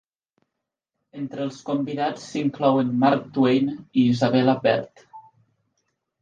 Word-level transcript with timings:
Entre 1.23 1.43
els 1.47 1.59
convidats 1.67 2.23
s'inclouen 2.29 2.89
Mark 3.03 3.29
Twain 3.37 3.69
i 3.75 4.07
Isabella 4.15 4.57
Bird. 4.65 5.07